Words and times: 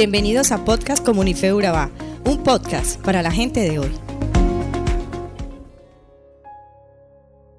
Bienvenidos 0.00 0.50
a 0.50 0.64
Podcast 0.64 1.04
Comunife 1.04 1.52
Urabá, 1.52 1.90
un 2.24 2.42
podcast 2.42 2.98
para 3.02 3.20
la 3.20 3.30
gente 3.30 3.60
de 3.60 3.78
hoy. 3.78 3.90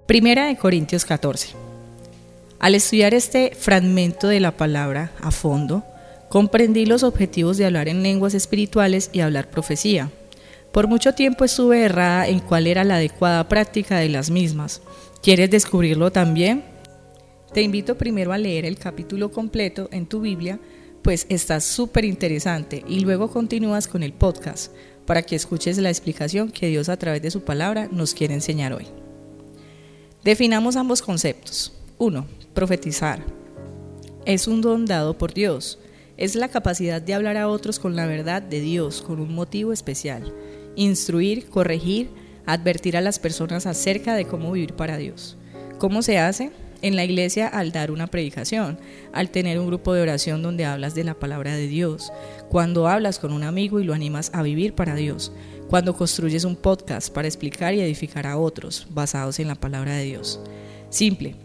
Primera 0.07 0.47
de 0.47 0.57
Corintios 0.57 1.05
14. 1.05 1.49
Al 2.57 2.73
estudiar 2.73 3.13
este 3.13 3.53
fragmento 3.53 4.27
de 4.27 4.39
la 4.39 4.57
palabra 4.57 5.11
a 5.21 5.29
fondo, 5.29 5.83
comprendí 6.29 6.87
los 6.87 7.03
objetivos 7.03 7.57
de 7.57 7.67
hablar 7.67 7.87
en 7.87 8.01
lenguas 8.01 8.33
espirituales 8.33 9.11
y 9.13 9.19
hablar 9.19 9.51
profecía. 9.51 10.09
Por 10.71 10.87
mucho 10.87 11.13
tiempo 11.13 11.45
estuve 11.45 11.83
errada 11.83 12.27
en 12.27 12.39
cuál 12.39 12.65
era 12.65 12.83
la 12.83 12.95
adecuada 12.95 13.47
práctica 13.47 13.99
de 13.99 14.09
las 14.09 14.31
mismas. 14.31 14.81
¿Quieres 15.21 15.51
descubrirlo 15.51 16.11
también? 16.11 16.63
Te 17.53 17.61
invito 17.61 17.99
primero 17.99 18.33
a 18.33 18.39
leer 18.39 18.65
el 18.65 18.79
capítulo 18.79 19.29
completo 19.29 19.89
en 19.91 20.07
tu 20.07 20.21
Biblia 20.21 20.57
pues 21.01 21.25
está 21.29 21.59
súper 21.59 22.05
interesante 22.05 22.83
y 22.87 22.99
luego 22.99 23.29
continúas 23.29 23.87
con 23.87 24.03
el 24.03 24.13
podcast 24.13 24.71
para 25.05 25.23
que 25.23 25.35
escuches 25.35 25.77
la 25.77 25.89
explicación 25.89 26.51
que 26.51 26.67
Dios 26.67 26.89
a 26.89 26.97
través 26.97 27.21
de 27.21 27.31
su 27.31 27.41
palabra 27.41 27.89
nos 27.91 28.13
quiere 28.13 28.33
enseñar 28.33 28.73
hoy. 28.73 28.87
Definamos 30.23 30.75
ambos 30.75 31.01
conceptos. 31.01 31.73
1. 31.97 32.25
Profetizar. 32.53 33.23
Es 34.25 34.47
un 34.47 34.61
don 34.61 34.85
dado 34.85 35.17
por 35.17 35.33
Dios. 35.33 35.79
Es 36.17 36.35
la 36.35 36.49
capacidad 36.49 37.01
de 37.01 37.15
hablar 37.15 37.37
a 37.37 37.47
otros 37.47 37.79
con 37.79 37.95
la 37.95 38.05
verdad 38.05 38.41
de 38.41 38.61
Dios, 38.61 39.01
con 39.01 39.19
un 39.19 39.33
motivo 39.33 39.73
especial. 39.73 40.31
Instruir, 40.75 41.49
corregir, 41.49 42.11
advertir 42.45 42.95
a 42.95 43.01
las 43.01 43.17
personas 43.17 43.65
acerca 43.65 44.13
de 44.15 44.25
cómo 44.25 44.51
vivir 44.51 44.75
para 44.75 44.97
Dios. 44.97 45.37
¿Cómo 45.79 46.03
se 46.03 46.19
hace? 46.19 46.51
En 46.81 46.95
la 46.95 47.03
iglesia 47.03 47.47
al 47.47 47.71
dar 47.71 47.91
una 47.91 48.07
predicación, 48.07 48.79
al 49.13 49.29
tener 49.29 49.59
un 49.59 49.67
grupo 49.67 49.93
de 49.93 50.01
oración 50.01 50.41
donde 50.41 50.65
hablas 50.65 50.95
de 50.95 51.03
la 51.03 51.13
palabra 51.13 51.55
de 51.55 51.67
Dios, 51.67 52.11
cuando 52.49 52.87
hablas 52.87 53.19
con 53.19 53.33
un 53.33 53.43
amigo 53.43 53.79
y 53.79 53.83
lo 53.83 53.93
animas 53.93 54.31
a 54.33 54.43
vivir 54.43 54.73
para 54.73 54.95
Dios, 54.95 55.31
cuando 55.69 55.95
construyes 55.95 56.43
un 56.43 56.55
podcast 56.55 57.13
para 57.13 57.27
explicar 57.27 57.73
y 57.73 57.81
edificar 57.81 58.27
a 58.27 58.37
otros 58.37 58.87
basados 58.89 59.39
en 59.39 59.47
la 59.47 59.55
palabra 59.55 59.95
de 59.95 60.03
Dios. 60.03 60.39
Simple. 60.89 61.35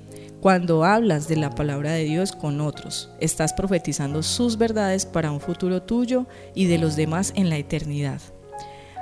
Cuando 0.41 0.85
hablas 0.85 1.29
de 1.29 1.37
la 1.37 1.51
palabra 1.51 1.93
de 1.93 2.05
Dios 2.05 2.33
con 2.33 2.61
otros, 2.61 3.09
estás 3.21 3.53
profetizando 3.53 4.23
sus 4.23 4.59
verdades 4.59 5.07
para 5.07 5.33
un 5.33 5.41
futuro 5.41 5.83
tuyo 5.83 6.27
y 6.55 6.67
de 6.67 6.79
los 6.79 6.95
demás 6.95 7.33
en 7.37 7.49
la 7.49 7.57
eternidad. 7.57 8.21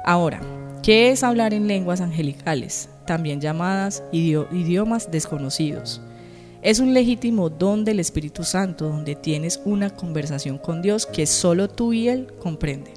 Ahora, 0.07 0.41
¿qué 0.83 1.11
es 1.11 1.23
hablar 1.23 1.53
en 1.53 1.67
lenguas 1.67 2.01
angelicales, 2.01 2.89
también 3.07 3.41
llamadas 3.41 4.03
idiomas 4.13 5.11
desconocidos? 5.11 6.01
Es 6.65 6.79
un 6.79 6.95
legítimo 6.95 7.51
don 7.51 7.85
del 7.85 8.01
Espíritu 8.01 8.43
Santo 8.43 8.89
donde 8.89 9.15
tienes 9.15 9.61
una 9.67 9.91
conversación 9.91 10.57
con 10.57 10.81
Dios 10.81 11.05
que 11.05 11.27
solo 11.27 11.69
tú 11.69 11.93
y 11.93 12.09
Él 12.09 12.33
comprenden. 12.41 12.95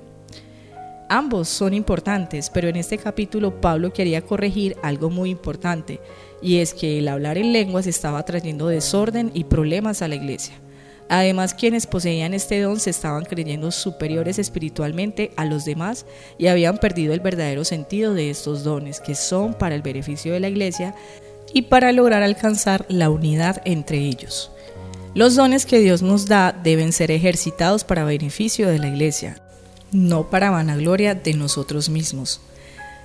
Ambos 1.10 1.50
son 1.50 1.74
importantes, 1.74 2.50
pero 2.50 2.70
en 2.70 2.78
este 2.78 2.98
capítulo 2.98 3.60
Pablo 3.60 3.92
quería 3.92 4.22
corregir 4.22 4.78
algo 4.84 5.10
muy 5.10 5.32
importante, 5.32 6.00
y 6.42 6.60
es 6.60 6.74
que 6.74 7.00
el 7.00 7.10
hablar 7.10 7.38
en 7.38 7.52
lenguas 7.52 7.88
estaba 7.88 8.24
trayendo 8.24 8.70
desorden 8.70 9.32
y 9.34 9.44
problemas 9.44 10.02
a 10.02 10.08
la 10.08 10.16
iglesia. 10.16 10.56
Además, 11.10 11.54
quienes 11.54 11.88
poseían 11.88 12.34
este 12.34 12.62
don 12.62 12.80
se 12.80 12.90
estaban 12.90 13.26
creyendo 13.26 13.72
superiores 13.72 14.40
espiritualmente 14.40 15.32
a 15.36 15.44
los 15.44 15.66
demás 15.66 16.06
y 16.38 16.48
habían 16.48 16.78
perdido 16.78 17.14
el 17.14 17.20
verdadero 17.20 17.66
sentido 17.66 18.14
de 18.14 18.30
estos 18.30 18.64
dones, 18.64 19.02
que 19.02 19.16
son 19.16 19.54
para 19.54 19.76
el 19.76 19.82
beneficio 19.82 20.32
de 20.32 20.40
la 20.40 20.48
iglesia, 20.48 20.96
y 21.54 21.64
para 21.64 21.92
lograr 21.92 22.24
alcanzar 22.24 22.86
la 22.90 23.10
unidad 23.10 23.62
entre 23.66 24.00
ellos. 24.00 24.52
Los 25.14 25.36
dones 25.36 25.66
que 25.66 25.80
Dios 25.80 26.02
nos 26.02 26.28
da 26.28 26.52
deben 26.52 26.94
ser 26.94 27.12
ejercitados 27.12 27.84
para 27.84 28.06
beneficio 28.06 28.70
de 28.70 28.80
la 28.80 28.88
Iglesia, 28.88 29.42
no 29.92 30.30
para 30.30 30.52
vanagloria 30.52 31.16
de 31.16 31.34
nosotros 31.34 31.90
mismos. 31.90 32.42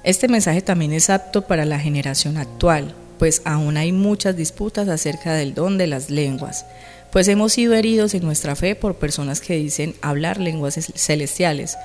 Este 0.04 0.28
mensaje 0.28 0.62
también 0.62 0.92
es 0.92 1.10
apto 1.10 1.42
para 1.42 1.64
la 1.64 1.78
generación 1.78 2.36
actual, 2.36 2.94
pues 3.18 3.40
aún 3.44 3.76
hay 3.76 3.92
muchas 3.92 4.36
disputas 4.36 4.88
acerca 4.88 5.32
del 5.32 5.54
don 5.54 5.78
de 5.78 5.86
las 5.86 6.10
lenguas, 6.10 6.66
pues 7.12 7.28
hemos 7.28 7.52
sido 7.52 7.74
heridos 7.74 8.14
en 8.14 8.24
nuestra 8.24 8.56
fe 8.56 8.74
por 8.74 8.96
personas 8.96 9.40
que 9.40 9.54
dicen 9.54 9.94
hablar 10.00 10.40
lenguas 10.40 10.74
celestiales, 10.94 11.76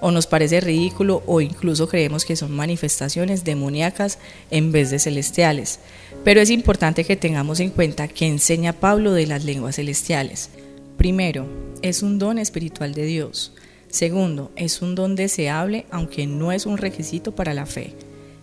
o 0.00 0.10
nos 0.10 0.26
parece 0.26 0.60
ridículo 0.60 1.22
o 1.26 1.40
incluso 1.40 1.88
creemos 1.88 2.24
que 2.24 2.36
son 2.36 2.52
manifestaciones 2.52 3.44
demoníacas 3.44 4.18
en 4.50 4.72
vez 4.72 4.90
de 4.90 4.98
celestiales. 4.98 5.80
Pero 6.24 6.40
es 6.40 6.50
importante 6.50 7.04
que 7.04 7.16
tengamos 7.16 7.60
en 7.60 7.70
cuenta 7.70 8.08
que 8.08 8.26
enseña 8.26 8.72
Pablo 8.72 9.12
de 9.12 9.26
las 9.26 9.44
lenguas 9.44 9.76
celestiales. 9.76 10.50
Primero, 10.96 11.46
es 11.82 12.02
un 12.02 12.18
don 12.18 12.38
espiritual 12.38 12.94
de 12.94 13.04
Dios. 13.04 13.52
Segundo, 13.88 14.50
es 14.56 14.82
un 14.82 14.94
don 14.94 15.16
deseable 15.16 15.86
aunque 15.90 16.26
no 16.26 16.52
es 16.52 16.66
un 16.66 16.78
requisito 16.78 17.34
para 17.34 17.54
la 17.54 17.66
fe. 17.66 17.94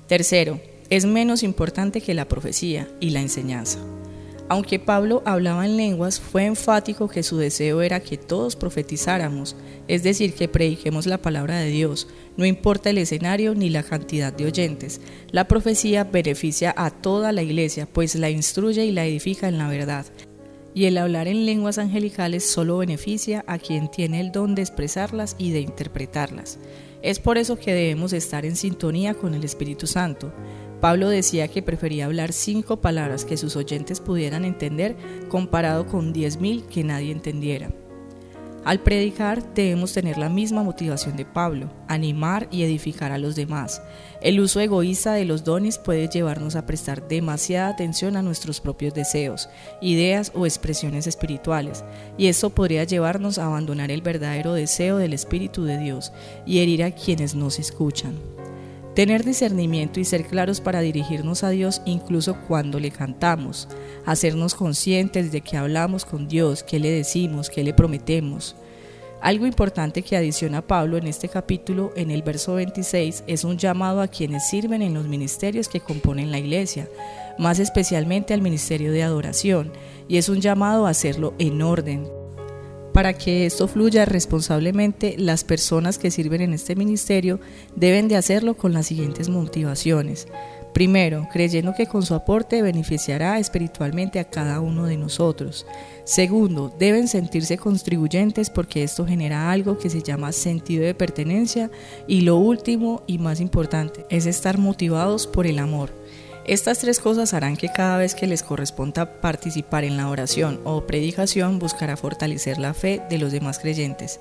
Tercero, 0.07 0.59
es 0.89 1.05
menos 1.05 1.43
importante 1.43 2.01
que 2.01 2.13
la 2.13 2.27
profecía 2.27 2.87
y 2.99 3.09
la 3.11 3.21
enseñanza. 3.21 3.79
Aunque 4.49 4.77
Pablo 4.77 5.23
hablaba 5.25 5.65
en 5.65 5.77
lenguas, 5.77 6.19
fue 6.19 6.45
enfático 6.45 7.07
que 7.07 7.23
su 7.23 7.37
deseo 7.37 7.81
era 7.81 8.01
que 8.01 8.17
todos 8.17 8.55
profetizáramos, 8.55 9.55
es 9.87 10.03
decir, 10.03 10.33
que 10.33 10.47
prediquemos 10.47 11.05
la 11.05 11.21
palabra 11.21 11.57
de 11.59 11.69
Dios, 11.69 12.07
no 12.37 12.45
importa 12.45 12.89
el 12.89 12.97
escenario 12.97 13.53
ni 13.53 13.69
la 13.69 13.83
cantidad 13.83 14.31
de 14.31 14.45
oyentes. 14.45 15.01
La 15.31 15.47
profecía 15.47 16.03
beneficia 16.05 16.73
a 16.75 16.89
toda 16.89 17.31
la 17.31 17.43
iglesia, 17.43 17.87
pues 17.91 18.15
la 18.15 18.29
instruye 18.29 18.85
y 18.85 18.91
la 18.91 19.05
edifica 19.05 19.47
en 19.47 19.57
la 19.57 19.67
verdad. 19.67 20.05
Y 20.73 20.85
el 20.85 20.97
hablar 20.97 21.27
en 21.27 21.45
lenguas 21.45 21.77
angelicales 21.77 22.49
solo 22.49 22.79
beneficia 22.79 23.43
a 23.47 23.59
quien 23.59 23.91
tiene 23.91 24.19
el 24.19 24.31
don 24.31 24.55
de 24.55 24.63
expresarlas 24.63 25.35
y 25.37 25.51
de 25.51 25.59
interpretarlas. 25.59 26.57
Es 27.03 27.19
por 27.19 27.37
eso 27.37 27.57
que 27.57 27.73
debemos 27.73 28.13
estar 28.13 28.45
en 28.45 28.55
sintonía 28.55 29.13
con 29.13 29.33
el 29.33 29.43
Espíritu 29.43 29.85
Santo. 29.85 30.33
Pablo 30.79 31.09
decía 31.09 31.47
que 31.47 31.61
prefería 31.61 32.05
hablar 32.05 32.33
cinco 32.33 32.81
palabras 32.81 33.23
que 33.23 33.37
sus 33.37 33.55
oyentes 33.55 33.99
pudieran 33.99 34.45
entender 34.45 34.95
comparado 35.29 35.85
con 35.85 36.11
diez 36.11 36.39
mil 36.39 36.63
que 36.63 36.83
nadie 36.83 37.11
entendiera. 37.11 37.71
Al 38.65 38.79
predicar 38.79 39.53
debemos 39.53 39.91
tener 39.91 40.17
la 40.17 40.29
misma 40.29 40.63
motivación 40.63 41.17
de 41.17 41.25
Pablo, 41.25 41.69
animar 41.89 42.47
y 42.49 42.63
edificar 42.63 43.11
a 43.11 43.17
los 43.17 43.35
demás. 43.35 43.81
El 44.21 44.39
uso 44.39 44.61
egoísta 44.61 45.13
de 45.13 45.25
los 45.25 45.43
dones 45.43 45.77
puede 45.77 46.07
llevarnos 46.07 46.55
a 46.55 46.65
prestar 46.65 47.05
demasiada 47.09 47.67
atención 47.67 48.15
a 48.15 48.21
nuestros 48.21 48.61
propios 48.61 48.93
deseos, 48.93 49.49
ideas 49.81 50.31
o 50.33 50.45
expresiones 50.45 51.07
espirituales, 51.07 51.83
y 52.17 52.27
esto 52.27 52.51
podría 52.51 52.85
llevarnos 52.85 53.37
a 53.37 53.47
abandonar 53.47 53.91
el 53.91 54.01
verdadero 54.01 54.53
deseo 54.53 54.95
del 54.95 55.11
Espíritu 55.11 55.65
de 55.65 55.77
Dios 55.77 56.13
y 56.45 56.59
herir 56.59 56.85
a 56.85 56.91
quienes 56.91 57.35
nos 57.35 57.59
escuchan. 57.59 58.15
Tener 58.95 59.23
discernimiento 59.23 59.99
y 59.99 60.05
ser 60.05 60.27
claros 60.27 60.61
para 60.61 60.81
dirigirnos 60.81 61.43
a 61.43 61.49
Dios 61.49 61.81
incluso 61.85 62.37
cuando 62.47 62.79
le 62.79 62.91
cantamos. 62.91 63.67
Hacernos 64.05 64.53
conscientes 64.53 65.31
de 65.31 65.41
que 65.41 65.57
hablamos 65.57 66.05
con 66.05 66.27
Dios, 66.27 66.61
qué 66.61 66.79
le 66.79 66.91
decimos, 66.91 67.49
qué 67.49 67.63
le 67.63 67.73
prometemos. 67.73 68.55
Algo 69.19 69.47
importante 69.47 70.03
que 70.03 70.15
adiciona 70.15 70.61
Pablo 70.61 70.97
en 70.97 71.07
este 71.07 71.27
capítulo, 71.27 71.91
en 71.95 72.11
el 72.11 72.21
verso 72.21 72.55
26, 72.55 73.23
es 73.25 73.43
un 73.45 73.57
llamado 73.57 74.01
a 74.01 74.09
quienes 74.09 74.49
sirven 74.49 74.81
en 74.81 74.93
los 74.93 75.07
ministerios 75.07 75.69
que 75.69 75.79
componen 75.79 76.29
la 76.29 76.39
iglesia, 76.39 76.87
más 77.39 77.57
especialmente 77.59 78.33
al 78.33 78.41
ministerio 78.41 78.91
de 78.91 79.01
adoración, 79.01 79.71
y 80.07 80.17
es 80.17 80.29
un 80.29 80.41
llamado 80.41 80.85
a 80.85 80.89
hacerlo 80.89 81.33
en 81.39 81.61
orden, 81.61 82.05
para 82.93 83.13
que 83.13 83.45
esto 83.45 83.67
fluya 83.67 84.05
responsablemente, 84.05 85.15
las 85.17 85.43
personas 85.43 85.97
que 85.97 86.11
sirven 86.11 86.41
en 86.41 86.53
este 86.53 86.75
ministerio 86.75 87.39
deben 87.75 88.07
de 88.07 88.15
hacerlo 88.15 88.55
con 88.55 88.71
las 88.71 88.87
siguientes 88.87 89.29
motivaciones. 89.29 90.27
Primero, 90.73 91.27
creyendo 91.31 91.73
que 91.75 91.85
con 91.85 92.03
su 92.03 92.15
aporte 92.15 92.63
beneficiará 92.63 93.37
espiritualmente 93.37 94.19
a 94.19 94.23
cada 94.23 94.59
uno 94.59 94.85
de 94.85 94.97
nosotros. 94.97 95.67
Segundo, 96.03 96.73
deben 96.79 97.07
sentirse 97.07 97.57
contribuyentes 97.57 98.49
porque 98.49 98.81
esto 98.81 99.05
genera 99.05 99.51
algo 99.51 99.77
que 99.77 99.91
se 99.91 100.01
llama 100.01 100.31
sentido 100.31 100.83
de 100.83 100.95
pertenencia. 100.95 101.69
Y 102.07 102.21
lo 102.21 102.37
último 102.37 103.03
y 103.05 103.19
más 103.19 103.39
importante 103.39 104.05
es 104.09 104.25
estar 104.25 104.57
motivados 104.57 105.27
por 105.27 105.45
el 105.45 105.59
amor. 105.59 105.91
Estas 106.45 106.79
tres 106.79 106.99
cosas 106.99 107.33
harán 107.33 107.55
que 107.55 107.69
cada 107.69 107.97
vez 107.97 108.15
que 108.15 108.27
les 108.27 108.43
corresponda 108.43 109.21
participar 109.21 109.85
en 109.85 109.95
la 109.95 110.09
oración 110.09 110.59
o 110.65 110.85
predicación 110.85 111.57
buscará 111.57 111.95
fortalecer 111.95 112.57
la 112.57 112.73
fe 112.73 113.01
de 113.09 113.17
los 113.17 113.31
demás 113.31 113.59
creyentes. 113.59 114.19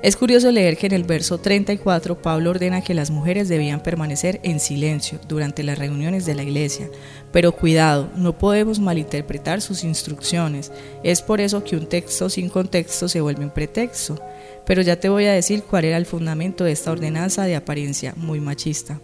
Es 0.00 0.16
curioso 0.16 0.52
leer 0.52 0.76
que 0.76 0.86
en 0.86 0.92
el 0.92 1.02
verso 1.02 1.38
34 1.38 2.22
Pablo 2.22 2.50
ordena 2.50 2.82
que 2.82 2.94
las 2.94 3.10
mujeres 3.10 3.48
debían 3.48 3.82
permanecer 3.82 4.38
en 4.44 4.60
silencio 4.60 5.18
durante 5.26 5.64
las 5.64 5.78
reuniones 5.78 6.24
de 6.26 6.36
la 6.36 6.44
iglesia, 6.44 6.88
pero 7.32 7.50
cuidado, 7.50 8.10
no 8.14 8.38
podemos 8.38 8.78
malinterpretar 8.78 9.60
sus 9.60 9.82
instrucciones, 9.82 10.70
es 11.02 11.22
por 11.22 11.40
eso 11.40 11.64
que 11.64 11.76
un 11.76 11.86
texto 11.86 12.28
sin 12.28 12.48
contexto 12.48 13.08
se 13.08 13.22
vuelve 13.22 13.44
un 13.44 13.50
pretexto, 13.50 14.20
pero 14.66 14.82
ya 14.82 15.00
te 15.00 15.08
voy 15.08 15.24
a 15.26 15.32
decir 15.32 15.64
cuál 15.64 15.86
era 15.86 15.96
el 15.96 16.06
fundamento 16.06 16.62
de 16.62 16.72
esta 16.72 16.92
ordenanza 16.92 17.44
de 17.44 17.56
apariencia 17.56 18.12
muy 18.16 18.38
machista. 18.38 19.00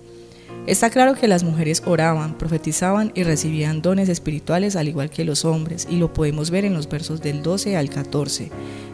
Está 0.65 0.91
claro 0.91 1.15
que 1.15 1.27
las 1.27 1.43
mujeres 1.43 1.83
oraban, 1.87 2.39
profetizaban 2.39 3.11
y 3.17 3.25
recibían 3.25 3.83
dones 3.83 4.09
espirituales 4.09 4.77
al 4.77 4.87
igual 4.87 5.11
que 5.11 5.25
los 5.25 5.45
hombres, 5.45 5.89
y 5.91 5.97
lo 5.97 6.13
podemos 6.13 6.51
ver 6.51 6.65
en 6.65 6.73
los 6.73 6.89
versos 6.89 7.21
del 7.21 7.43
12 7.43 7.77
al 7.77 7.91
14. 7.91 8.51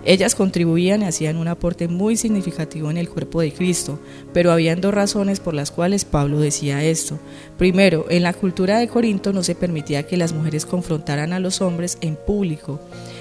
Ellas 0.07 0.35
contribuían 0.35 1.03
y 1.03 1.05
hacían 1.05 1.37
un 1.37 1.47
aporte 1.47 1.87
muy 1.87 2.17
significativo 2.17 2.91
en 2.91 2.97
el 2.97 3.11
cuerpo 3.11 3.43
de 3.43 3.53
Cristo, 3.53 4.01
pero 4.33 4.51
habían 4.51 4.81
dos 4.81 4.95
razones 4.95 5.41
por 5.41 5.53
las 5.53 5.71
cuales 5.71 6.07
Pablo 6.07 6.41
decía 6.41 6.83
esto. 6.83 7.19
Primero, 7.59 8.07
en 8.09 8.23
la 8.23 8.33
cultura 8.33 8.79
de 8.79 8.89
Corinto 8.89 9.35
no 9.35 9.43
se 9.43 9.55
permitía 9.55 10.07
que 10.07 10.17
las 10.17 10.33
mujeres 10.33 10.65
confrontaran 10.65 11.35
a 11.35 11.39
los 11.39 11.61
hombres 11.61 11.99
en 12.01 12.17
público, 12.17 12.81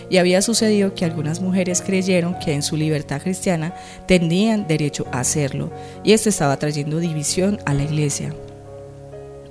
y 0.10 0.18
había 0.18 0.42
sucedido 0.42 0.94
que 0.94 1.06
algunas 1.06 1.42
mujeres 1.42 1.82
creyeron 1.82 2.38
que 2.40 2.54
en 2.54 2.64
su 2.64 2.78
libertad 2.78 3.22
cristiana 3.22 3.74
tenían 4.08 4.68
derecho 4.68 5.06
a 5.12 5.20
hacerlo, 5.20 5.72
y 6.04 6.14
esto 6.14 6.30
estaba 6.30 6.58
trayendo 6.58 7.00
división 7.00 7.60
a 7.66 7.74
la 7.74 7.84
iglesia. 7.84 8.34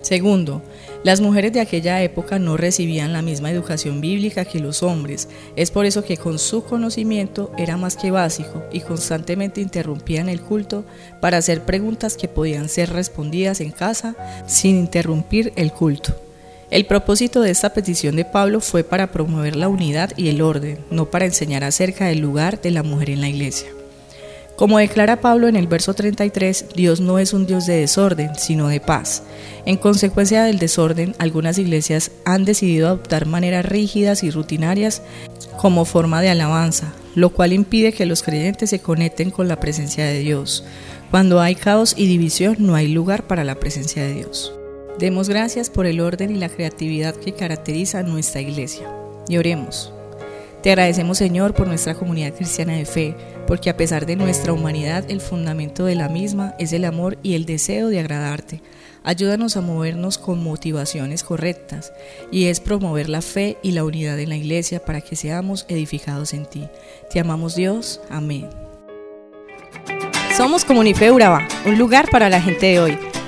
Segundo, 0.07 0.63
las 1.03 1.21
mujeres 1.21 1.53
de 1.53 1.61
aquella 1.61 2.01
época 2.01 2.39
no 2.39 2.57
recibían 2.57 3.13
la 3.13 3.23
misma 3.23 3.51
educación 3.51 4.01
bíblica 4.01 4.45
que 4.45 4.61
los 4.61 4.85
hombres, 4.85 5.29
es 5.57 5.73
por 5.73 5.85
eso 5.85 6.05
que 6.05 6.17
con 6.17 6.39
su 6.39 6.63
conocimiento 6.63 7.51
era 7.59 7.77
más 7.77 7.97
que 7.97 8.13
básico 8.13 8.63
y 8.73 8.81
constantemente 8.81 9.61
interrumpían 9.61 10.29
el 10.29 10.41
culto 10.41 10.85
para 11.21 11.39
hacer 11.39 11.63
preguntas 11.63 12.17
que 12.17 12.29
podían 12.29 12.69
ser 12.69 12.93
respondidas 12.93 13.61
en 13.61 13.73
casa 13.73 14.15
sin 14.47 14.79
interrumpir 14.79 15.53
el 15.57 15.73
culto. 15.73 16.26
El 16.69 16.85
propósito 16.85 17.43
de 17.43 17.51
esta 17.51 17.73
petición 17.73 18.17
de 18.17 18.25
Pablo 18.25 18.61
fue 18.61 18.83
para 18.83 19.13
promover 19.13 19.55
la 19.55 19.69
unidad 19.69 20.13
y 20.17 20.29
el 20.29 20.43
orden, 20.43 20.79
no 20.91 21.11
para 21.11 21.25
enseñar 21.25 21.63
acerca 21.63 22.07
del 22.07 22.19
lugar 22.19 22.61
de 22.61 22.73
la 22.73 22.83
mujer 22.83 23.11
en 23.11 23.21
la 23.21 23.29
iglesia. 23.29 23.69
Como 24.57 24.79
declara 24.79 25.21
Pablo 25.21 25.47
en 25.47 25.55
el 25.55 25.69
verso 25.69 25.95
33, 25.95 26.71
Dios 26.75 27.01
no 27.01 27.21
es 27.21 27.35
un 27.35 27.47
Dios 27.47 27.67
de 27.67 27.77
desorden, 27.77 28.35
sino 28.37 28.69
de 28.69 28.81
paz. 28.81 29.23
En 29.65 29.77
consecuencia 29.77 30.43
del 30.43 30.59
desorden, 30.59 31.15
algunas 31.19 31.59
iglesias 31.59 32.11
han 32.25 32.45
decidido 32.45 32.89
adoptar 32.89 33.27
maneras 33.27 33.67
rígidas 33.67 34.25
y 34.25 34.31
rutinarias 34.31 35.03
como 35.59 35.85
forma 35.85 36.21
de 36.23 36.31
alabanza, 36.31 36.95
lo 37.15 37.31
cual 37.31 37.53
impide 37.53 37.93
que 37.93 38.07
los 38.07 38.23
creyentes 38.23 38.71
se 38.71 38.81
conecten 38.81 39.31
con 39.31 39.47
la 39.47 39.61
presencia 39.61 40.05
de 40.07 40.19
Dios. 40.19 40.65
Cuando 41.11 41.41
hay 41.41 41.55
caos 41.55 41.95
y 41.97 42.07
división, 42.07 42.57
no 42.59 42.75
hay 42.75 42.89
lugar 42.89 43.27
para 43.27 43.45
la 43.45 43.57
presencia 43.57 44.03
de 44.03 44.15
Dios. 44.15 44.56
Demos 44.99 45.29
gracias 45.29 45.69
por 45.69 45.85
el 45.85 46.01
orden 46.01 46.35
y 46.35 46.39
la 46.39 46.49
creatividad 46.49 47.15
que 47.15 47.33
caracteriza 47.33 48.03
nuestra 48.03 48.41
iglesia. 48.41 48.91
Y 49.29 49.37
oremos. 49.37 49.93
Te 50.63 50.71
agradecemos 50.71 51.19
Señor 51.19 51.55
por 51.55 51.69
nuestra 51.69 51.95
comunidad 51.95 52.35
cristiana 52.35 52.73
de 52.73 52.87
fe, 52.87 53.15
porque 53.47 53.69
a 53.69 53.77
pesar 53.77 54.07
de 54.07 54.17
nuestra 54.17 54.55
humanidad, 54.55 55.05
el 55.09 55.21
fundamento 55.21 55.85
de 55.85 55.95
la 55.95 56.09
misma 56.09 56.55
es 56.59 56.73
el 56.73 56.87
amor 56.87 57.19
y 57.23 57.35
el 57.35 57.45
deseo 57.45 57.89
de 57.89 58.01
agradarte. 58.01 58.63
Ayúdanos 59.05 59.57
a 59.57 59.61
movernos 59.61 60.17
con 60.19 60.43
motivaciones 60.43 61.23
correctas 61.23 61.93
y 62.33 62.47
es 62.47 62.59
promover 62.59 63.09
la 63.09 63.23
fe 63.23 63.59
y 63.63 63.73
la 63.73 63.85
unidad 63.85 64.19
en 64.19 64.31
la 64.31 64.37
iglesia 64.37 64.85
para 64.85 65.03
que 65.03 65.15
seamos 65.15 65.67
edificados 65.69 66.33
en 66.33 66.47
ti. 66.47 66.67
Te 67.13 67.21
amamos 67.21 67.55
Dios. 67.55 68.01
Amén. 68.11 68.49
Somos 70.37 70.65
Comunife 70.65 71.13
Urabá, 71.13 71.47
un 71.67 71.79
lugar 71.79 72.11
para 72.11 72.29
la 72.29 72.41
gente 72.41 72.67
de 72.67 72.81
hoy. 72.81 72.99